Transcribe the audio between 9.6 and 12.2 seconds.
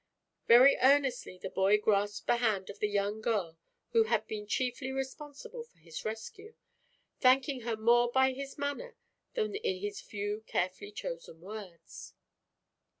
his few carefully chosen words.